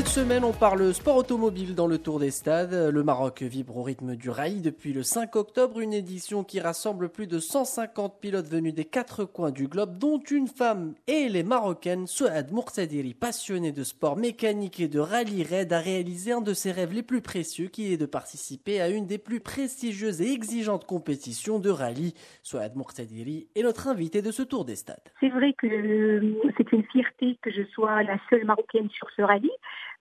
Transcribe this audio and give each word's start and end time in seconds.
Cette 0.00 0.08
semaine, 0.08 0.44
on 0.44 0.52
parle 0.54 0.94
sport 0.94 1.16
automobile 1.16 1.74
dans 1.74 1.86
le 1.86 1.98
Tour 1.98 2.20
des 2.20 2.30
Stades. 2.30 2.90
Le 2.90 3.02
Maroc 3.02 3.42
vibre 3.42 3.76
au 3.76 3.82
rythme 3.82 4.16
du 4.16 4.30
rallye 4.30 4.62
depuis 4.62 4.94
le 4.94 5.02
5 5.02 5.36
octobre, 5.36 5.78
une 5.78 5.92
édition 5.92 6.42
qui 6.42 6.58
rassemble 6.58 7.10
plus 7.10 7.26
de 7.26 7.38
150 7.38 8.18
pilotes 8.18 8.48
venus 8.48 8.72
des 8.72 8.86
quatre 8.86 9.26
coins 9.26 9.50
du 9.50 9.68
globe, 9.68 9.98
dont 9.98 10.18
une 10.18 10.48
femme 10.48 10.94
et 11.06 11.28
les 11.28 11.42
Marocaines. 11.42 12.06
Souad 12.06 12.50
Moursadiri, 12.50 13.12
passionnée 13.12 13.72
de 13.72 13.84
sport 13.84 14.16
mécanique 14.16 14.80
et 14.80 14.88
de 14.88 15.00
rallye 15.00 15.42
raid, 15.42 15.70
a 15.70 15.80
réalisé 15.80 16.32
un 16.32 16.40
de 16.40 16.54
ses 16.54 16.72
rêves 16.72 16.94
les 16.94 17.02
plus 17.02 17.20
précieux, 17.20 17.66
qui 17.66 17.92
est 17.92 17.98
de 17.98 18.06
participer 18.06 18.80
à 18.80 18.88
une 18.88 19.06
des 19.06 19.18
plus 19.18 19.40
prestigieuses 19.40 20.22
et 20.22 20.32
exigeantes 20.32 20.86
compétitions 20.86 21.58
de 21.58 21.68
rallye. 21.68 22.14
Souad 22.42 22.74
Moursadiri 22.74 23.48
est 23.54 23.62
notre 23.62 23.86
invité 23.86 24.22
de 24.22 24.30
ce 24.30 24.42
Tour 24.44 24.64
des 24.64 24.76
Stades. 24.76 24.96
C'est 25.20 25.28
vrai 25.28 25.52
que 25.52 25.66
euh, 25.66 26.52
c'est 26.56 26.72
une 26.72 26.84
fierté 26.84 27.38
que 27.42 27.50
je 27.50 27.64
sois 27.74 28.02
la 28.02 28.16
seule 28.30 28.46
Marocaine 28.46 28.88
sur 28.88 29.10
ce 29.14 29.20
rallye. 29.20 29.50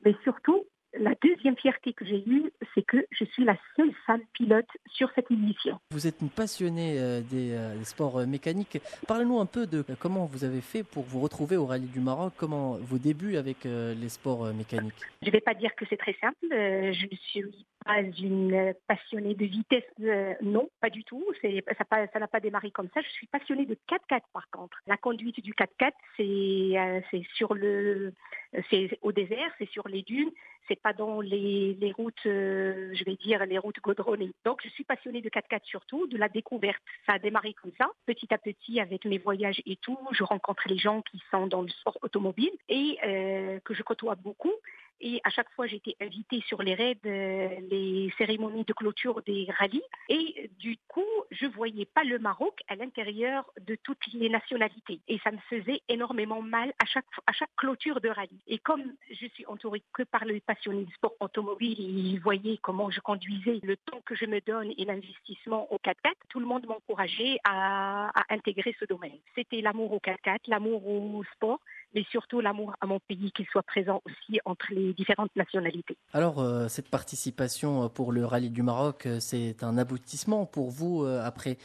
Mais 0.06 0.16
surtout, 0.24 0.66
la 0.98 1.14
deuxième 1.22 1.56
fierté 1.56 1.94
que 1.94 2.06
j'ai 2.06 2.24
eue, 2.28 2.52
c'est 2.74 2.82
que 2.82 3.06
je 3.12 3.24
suis 3.26 3.44
la 3.44 3.56
seule 3.76 3.92
femme 4.06 4.22
pilote 4.34 4.68
sur 4.92 5.10
cette 5.14 5.30
émission. 5.30 5.80
Vous 5.92 6.08
êtes 6.08 6.22
une 6.22 6.30
passionnée 6.30 7.00
euh, 7.00 7.22
euh, 7.34 7.76
des, 7.78 7.86
sports 7.86 8.20
euh, 8.20 8.26
mécaniques. 8.26 8.80
Parlez-nous 9.08 9.40
un 9.40 9.46
peu 9.46 9.68
de 9.68 9.84
comment 10.00 10.26
vous 10.26 10.44
avez 10.44 10.62
fait 10.62 10.84
pour 10.84 11.04
vous 11.04 11.20
retrouver 11.20 11.58
au 11.58 11.66
Rallye 11.66 11.88
du 11.88 12.00
Maroc, 12.00 12.34
comment 12.38 12.74
vos 12.78 12.98
débuts 12.98 13.38
avec 13.38 13.66
les 13.66 14.10
sports 14.10 14.54
mécaniques? 14.54 14.94
Je 15.22 15.28
ne 15.28 15.32
vais 15.32 15.42
pas 15.42 15.54
dire 15.54 15.76
que 15.76 15.86
c'est 15.90 15.98
très 15.98 16.16
simple. 16.20 16.36
Je 16.50 17.06
ne 17.06 17.18
suis 17.18 17.44
pas 17.90 18.02
une 18.02 18.76
passionnée 18.88 19.34
de 19.34 19.46
vitesse, 19.46 19.84
non, 20.42 20.70
pas 20.80 20.92
du 20.92 21.04
tout. 21.04 21.26
Ça 21.42 22.20
n'a 22.20 22.28
pas 22.28 22.40
démarré 22.40 22.70
comme 22.70 22.90
ça. 22.94 23.02
Je 23.02 23.10
suis 23.10 23.28
passionnée 23.28 23.66
de 23.66 23.76
4x4 23.90 24.22
par 24.32 24.48
contre. 24.52 24.78
La 24.86 24.98
conduite 24.98 25.44
du 25.44 25.54
4x4, 25.54 25.92
c'est 27.12 27.24
sur 27.34 27.56
le, 27.56 28.14
c'est 28.70 29.00
au 29.02 29.12
désert, 29.12 29.52
c'est 29.58 29.70
sur 29.70 29.88
les 29.88 30.04
dunes, 30.04 30.30
c'est 30.68 30.80
pas 30.80 30.94
dans 30.94 31.20
les, 31.20 31.94
routes, 31.98 32.14
euh, 32.26 32.92
je 32.94 33.04
vais 33.04 33.16
dire, 33.16 33.44
les 33.46 33.58
routes 33.58 33.80
godronnées. 33.82 34.32
Donc, 34.46 34.62
je 34.64 34.70
suis 34.70 34.84
passionnée 34.84 35.22
de 35.22 35.30
4x4 35.30 35.64
surtout, 35.64 36.06
de 36.08 36.18
la 36.18 36.30
découverte. 36.30 36.82
Ça 37.08 37.14
a 37.14 37.20
démarré 37.20 37.54
comme 37.54 37.72
ça, 37.78 37.90
petit 38.06 38.32
à 38.34 38.38
petit, 38.38 38.80
avec 38.80 39.06
mes 39.06 39.18
voyages 39.18 39.62
et 39.66 39.78
tout. 39.78 39.98
Je 40.12 40.24
rencontre 40.24 40.64
les 40.68 40.78
gens 40.78 41.02
qui 41.02 41.22
sont 41.32 41.48
dans 41.48 41.64
le 41.64 41.70
sport 41.70 41.98
automobile 42.04 42.52
et 42.70 43.00
euh, 43.04 43.60
que 43.66 43.74
je 43.74 43.82
côtoie 43.82 44.16
beaucoup. 44.16 44.54
Et 45.02 45.22
à 45.24 45.30
chaque 45.30 45.50
fois, 45.52 45.68
j'étais 45.68 45.96
invitée 46.02 46.42
sur 46.48 46.62
les 46.62 46.76
raids, 46.76 46.98
euh, 47.06 47.48
les 47.70 48.14
cérémonies 48.18 48.66
de 48.66 48.74
clôture 48.74 49.22
des 49.24 49.48
rallyes. 49.58 49.84
Et 50.10 50.50
du 50.60 50.78
coup, 50.88 51.06
je 51.32 51.46
voyais 51.46 51.86
pas 51.86 52.04
le 52.04 52.20
Maroc 52.20 52.60
à 52.68 52.76
l'intérieur 52.76 53.50
de 53.62 53.76
toutes 53.76 54.06
les 54.14 54.30
nationalités. 54.30 55.00
Et 55.08 55.20
ça 55.24 55.32
me 55.32 55.38
faisait 55.50 55.82
énormément 55.88 56.42
mal 56.42 56.74
à 56.80 56.86
chaque, 56.86 57.06
à 57.28 57.32
chaque 57.32 57.56
clôture 57.56 58.02
de 58.02 58.10
rallye. 58.10 58.40
Et 58.48 58.58
comme 58.58 58.94
je 59.10 59.28
suis 59.28 59.46
entourée 59.46 59.84
que 59.94 60.04
par 60.04 60.26
les 60.26 60.42
passionnés 60.42 60.86
de 60.86 60.92
sport 60.92 61.16
automobile, 61.20 61.80
ils 61.80 62.20
voyaient 62.20 62.60
comment 62.62 62.90
je 62.90 63.00
conduisais, 63.00 63.60
le 63.64 63.78
temps 63.78 64.02
que 64.06 64.16
je 64.16 64.26
me 64.26 64.42
donne 64.42 64.74
et 64.78 64.86
l'investissement 64.86 65.72
au 65.72 65.78
4x4, 65.78 66.14
tout 66.30 66.40
le 66.40 66.46
monde 66.46 66.66
m'encourageait 66.68 67.38
à, 67.46 68.10
à 68.10 68.34
intégrer 68.34 68.76
ce 68.80 68.86
domaine. 68.86 69.18
C'était 69.36 69.62
l'amour 69.62 69.94
au 69.94 70.00
4x4, 70.00 70.40
l'amour 70.48 70.86
au 70.88 71.24
sport 71.36 71.60
mais 71.94 72.04
surtout 72.12 72.40
l'amour 72.42 72.74
à 72.82 72.86
mon 72.86 73.00
pays 73.00 73.32
qu'il 73.32 73.46
soit 73.48 73.64
présent 73.64 74.02
aussi 74.06 74.40
entre 74.46 74.68
les 74.72 74.94
différentes 74.94 75.36
nationalités. 75.36 75.98
Alors, 76.14 76.40
euh, 76.40 76.68
cette 76.68 76.90
participation 76.90 77.84
euh, 77.84 77.88
pour 77.88 78.12
le 78.12 78.26
rallye 78.26 78.50
du 78.50 78.64
Maroc, 78.64 79.06
euh, 79.06 79.20
c'est 79.20 79.64
un 79.64 79.78
aboutissement 79.78 80.46
pour 80.46 80.70
vous 80.70 81.06
après 81.06 81.58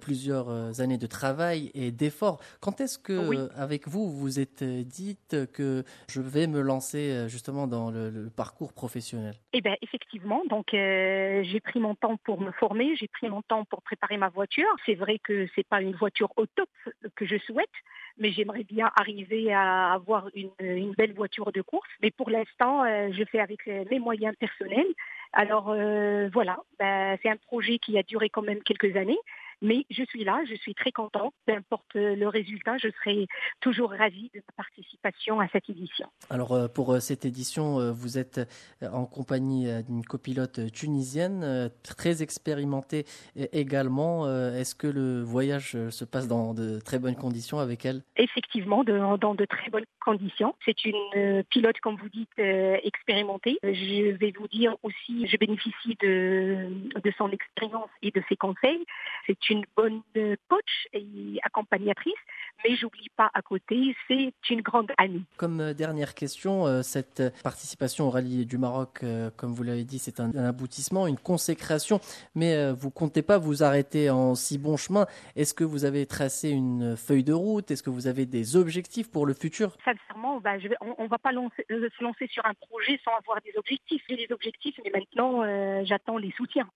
plusieurs 0.00 0.80
années 0.80 0.98
de 0.98 1.06
travail 1.06 1.70
et 1.74 1.90
d'efforts. 1.90 2.40
Quand 2.60 2.80
est-ce 2.80 2.98
que, 2.98 3.50
avec 3.56 3.88
vous, 3.88 4.10
vous 4.10 4.38
êtes 4.38 4.62
dite 4.62 5.50
que 5.52 5.82
je 6.08 6.20
vais 6.20 6.46
me 6.46 6.60
lancer 6.60 7.26
justement 7.28 7.66
dans 7.66 7.90
le, 7.90 8.30
parcours 8.34 8.72
professionnel? 8.72 9.34
Eh 9.52 9.60
bien, 9.60 9.74
effectivement. 9.82 10.42
Donc, 10.48 10.68
j'ai 10.72 11.60
pris 11.64 11.80
mon 11.80 11.96
temps 11.96 12.16
pour 12.24 12.40
me 12.40 12.52
former, 12.52 12.94
j'ai 12.94 13.08
pris 13.08 13.28
mon 13.28 13.42
temps 13.42 13.64
pour 13.64 13.82
préparer 13.82 14.16
ma 14.18 14.28
voiture. 14.28 14.68
C'est 14.86 14.94
vrai 14.94 15.18
que 15.18 15.48
c'est 15.56 15.66
pas 15.66 15.82
une 15.82 15.96
voiture 15.96 16.32
au 16.36 16.46
top 16.46 16.68
que 17.16 17.26
je 17.26 17.38
souhaite, 17.38 17.70
mais 18.18 18.32
j'aimerais 18.32 18.64
bien 18.64 18.90
arriver 18.96 19.52
à 19.52 19.92
avoir 19.92 20.28
une, 20.34 20.92
belle 20.96 21.14
voiture 21.14 21.52
de 21.52 21.62
course. 21.62 21.88
Mais 22.02 22.10
pour 22.10 22.30
l'instant, 22.30 22.84
euh, 22.84 23.10
je 23.12 23.24
fais 23.24 23.40
avec 23.40 23.66
euh, 23.68 23.84
mes 23.90 23.98
moyens 23.98 24.34
personnels. 24.36 24.86
Alors 25.32 25.70
euh, 25.70 26.28
voilà, 26.32 26.58
ben, 26.78 27.16
c'est 27.22 27.30
un 27.30 27.36
projet 27.36 27.78
qui 27.78 27.98
a 27.98 28.02
duré 28.02 28.28
quand 28.28 28.42
même 28.42 28.62
quelques 28.62 28.96
années. 28.96 29.18
Mais 29.62 29.86
je 29.90 30.04
suis 30.04 30.24
là, 30.24 30.42
je 30.48 30.54
suis 30.56 30.74
très 30.74 30.92
contente. 30.92 31.32
Peu 31.46 31.54
importe 31.54 31.94
le 31.94 32.26
résultat, 32.26 32.76
je 32.78 32.88
serai 32.98 33.26
toujours 33.60 33.92
ravie 33.92 34.30
de 34.34 34.40
ma 34.40 34.64
participation 34.64 35.40
à 35.40 35.48
cette 35.48 35.70
édition. 35.70 36.08
Alors 36.30 36.52
euh, 36.52 36.68
pour 36.68 36.92
euh, 36.92 37.00
cette 37.00 37.24
édition, 37.24 37.78
euh, 37.78 37.92
vous 37.92 38.18
êtes 38.18 38.40
en 38.82 39.06
compagnie 39.06 39.66
d'une 39.84 40.04
copilote 40.04 40.72
tunisienne 40.72 41.70
très 41.82 42.22
expérimentée 42.22 43.04
également. 43.52 44.26
Est-ce 44.26 44.74
que 44.74 44.86
le 44.86 45.22
voyage 45.22 45.76
se 45.90 46.04
passe 46.04 46.26
dans 46.26 46.54
de 46.54 46.80
très 46.80 46.98
bonnes 46.98 47.14
conditions 47.14 47.58
avec 47.58 47.84
elle? 47.84 48.02
Effectivement, 48.16 48.82
dans 48.82 49.34
de 49.34 49.44
très 49.44 49.70
bonnes 49.70 49.84
conditions. 50.04 50.54
C'est 50.64 50.84
une 50.84 51.44
pilote, 51.44 51.78
comme 51.80 51.96
vous 51.96 52.08
dites, 52.08 52.38
expérimentée. 52.38 53.58
Je 53.62 54.16
vais 54.16 54.32
vous 54.36 54.48
dire 54.48 54.76
aussi, 54.82 55.26
je 55.26 55.36
bénéficie 55.36 55.96
de, 56.00 56.68
de 57.02 57.12
son 57.16 57.30
expérience 57.30 57.90
et 58.02 58.10
de 58.10 58.22
ses 58.28 58.36
conseils. 58.36 58.84
C'est 59.26 59.50
une 59.52 59.64
bonne 59.76 60.00
coach 60.48 60.88
et 60.94 61.38
accompagnatrice, 61.42 62.14
mais 62.64 62.74
j'oublie 62.76 63.10
pas 63.16 63.30
à 63.34 63.42
côté, 63.42 63.94
c'est 64.08 64.32
une 64.50 64.62
grande 64.62 64.90
amie. 64.96 65.24
Comme 65.36 65.60
euh, 65.60 65.74
dernière 65.74 66.14
question, 66.14 66.66
euh, 66.66 66.82
cette 66.82 67.22
participation 67.42 68.06
au 68.06 68.10
rallye 68.10 68.46
du 68.46 68.56
Maroc, 68.56 69.00
euh, 69.02 69.30
comme 69.36 69.52
vous 69.52 69.62
l'avez 69.62 69.84
dit, 69.84 69.98
c'est 69.98 70.20
un, 70.20 70.34
aboutissement, 70.34 71.06
une 71.06 71.18
consécration, 71.18 72.00
mais 72.34 72.72
vous 72.72 72.90
comptez 72.90 73.22
pas 73.22 73.38
vous 73.38 73.62
arrêter 73.62 74.10
en 74.10 74.34
si 74.34 74.58
bon 74.58 74.76
chemin. 74.76 75.06
Est-ce 75.36 75.54
que 75.54 75.64
vous 75.64 75.84
avez 75.84 76.06
tracé 76.06 76.50
une 76.50 76.96
feuille 76.96 77.24
de 77.24 77.32
route? 77.32 77.70
Est-ce 77.70 77.82
que 77.82 77.90
vous 77.90 78.06
avez 78.06 78.24
des 78.26 78.56
objectifs 78.56 79.10
pour 79.10 79.26
le 79.26 79.34
futur? 79.34 79.76
Sincèrement, 79.84 80.40
bah, 80.40 80.52
on, 80.80 81.04
ne 81.04 81.08
va 81.08 81.18
pas 81.18 81.30
se 81.30 82.02
lancer 82.02 82.26
sur 82.28 82.44
un 82.46 82.54
projet 82.54 82.98
sans 83.04 83.14
avoir 83.16 83.40
des 83.42 83.52
objectifs. 83.56 84.02
J'ai 84.08 84.16
des 84.16 84.32
objectifs, 84.32 84.78
mais 84.84 84.90
maintenant 84.90 85.42
j'attends 85.84 86.16
les 86.16 86.32
soutiens. 86.32 86.68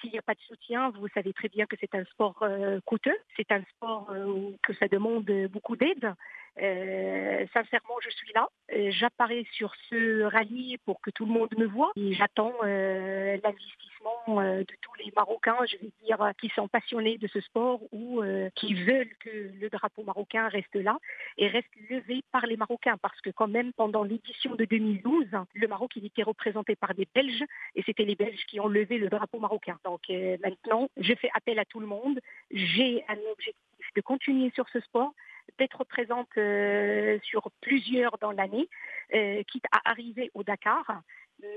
S'il 0.00 0.12
n'y 0.12 0.18
a 0.18 0.22
pas 0.22 0.34
de 0.34 0.40
soutien, 0.40 0.90
vous 0.90 1.08
savez 1.08 1.32
très 1.32 1.48
bien 1.48 1.66
que 1.66 1.76
c'est 1.78 1.94
un 1.94 2.04
sport 2.04 2.36
euh, 2.42 2.80
coûteux, 2.86 3.16
c'est 3.36 3.50
un 3.52 3.62
sport 3.76 4.10
euh, 4.10 4.50
que 4.62 4.72
ça 4.74 4.88
demande 4.88 5.30
beaucoup 5.52 5.76
d'aide. 5.76 6.14
Euh, 6.60 7.46
sincèrement, 7.52 7.94
je 8.02 8.10
suis 8.10 8.32
là. 8.34 8.48
J'apparais 8.90 9.44
sur 9.52 9.74
ce 9.88 10.22
rallye 10.22 10.78
pour 10.84 11.00
que 11.00 11.10
tout 11.10 11.26
le 11.26 11.32
monde 11.32 11.50
me 11.56 11.66
voit 11.66 11.90
et 11.96 12.12
j'attends 12.12 12.52
l'investissement 12.62 14.36
de 14.36 14.76
tous 14.80 14.94
les 15.04 15.12
Marocains, 15.16 15.58
je 15.66 15.76
vais 15.78 15.90
dire, 16.04 16.32
qui 16.40 16.48
sont 16.50 16.68
passionnés 16.68 17.18
de 17.18 17.26
ce 17.26 17.40
sport 17.40 17.80
ou 17.92 18.22
qui 18.54 18.74
veulent 18.74 19.14
que 19.20 19.50
le 19.60 19.68
drapeau 19.68 20.04
marocain 20.04 20.48
reste 20.48 20.74
là 20.76 20.98
et 21.36 21.48
reste 21.48 21.68
levé 21.90 22.22
par 22.30 22.46
les 22.46 22.56
Marocains 22.56 22.96
parce 22.98 23.20
que 23.20 23.30
quand 23.30 23.48
même 23.48 23.72
pendant 23.72 24.04
l'édition 24.04 24.54
de 24.54 24.64
2012, 24.64 25.26
le 25.54 25.68
Maroc 25.68 25.92
il 25.96 26.06
était 26.06 26.22
représenté 26.22 26.76
par 26.76 26.94
des 26.94 27.08
Belges 27.14 27.44
et 27.74 27.82
c'était 27.82 28.04
les 28.04 28.14
Belges 28.14 28.44
qui 28.46 28.60
ont 28.60 28.68
levé 28.68 28.98
le 28.98 29.08
drapeau 29.08 29.38
marocain. 29.38 29.78
Donc 29.84 30.02
euh, 30.10 30.36
maintenant, 30.42 30.88
je 30.96 31.14
fais 31.14 31.30
appel 31.34 31.58
à 31.58 31.64
tout 31.64 31.80
le 31.80 31.86
monde. 31.86 32.20
J'ai 32.50 33.04
un 33.08 33.18
objectif 33.30 33.86
de 33.96 34.00
continuer 34.00 34.50
sur 34.54 34.68
ce 34.68 34.80
sport, 34.80 35.12
d'être 35.58 35.84
présente 35.84 36.28
euh, 36.36 37.18
sur 37.22 37.50
plusieurs 37.60 38.16
dans 38.20 38.32
l'année, 38.32 38.68
euh, 39.14 39.42
quitte 39.44 39.64
à 39.72 39.90
arriver 39.90 40.30
au 40.34 40.42
Dakar. 40.42 41.02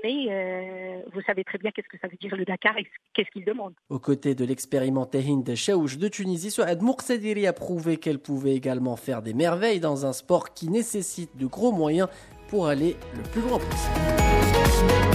Mais 0.02 1.04
vous 1.12 1.20
savez 1.26 1.44
très 1.44 1.58
bien 1.58 1.70
qu'est-ce 1.70 1.88
que 1.88 1.98
ça 1.98 2.08
veut 2.08 2.16
dire 2.16 2.34
le 2.34 2.46
Dakar 2.46 2.78
et 2.78 2.86
qu'est-ce 3.12 3.30
qu'il 3.30 3.44
demande. 3.44 3.74
Aux 3.90 3.98
côtés 3.98 4.34
de 4.34 4.42
l'expérimenté 4.46 5.18
Hind 5.18 5.54
Chaouch 5.54 5.98
de 5.98 6.08
Tunisie, 6.08 6.50
Souad 6.50 6.80
Moursediri 6.80 7.46
a 7.46 7.52
prouvé 7.52 7.98
qu'elle 7.98 8.18
pouvait 8.18 8.54
également 8.54 8.96
faire 8.96 9.20
des 9.20 9.34
merveilles 9.34 9.80
dans 9.80 10.06
un 10.06 10.14
sport 10.14 10.54
qui 10.54 10.70
nécessite 10.70 11.36
de 11.36 11.44
gros 11.44 11.70
moyens 11.70 12.08
pour 12.48 12.66
aller 12.66 12.96
le 13.14 13.22
plus 13.30 13.42
loin 13.42 13.58
possible. 13.58 15.13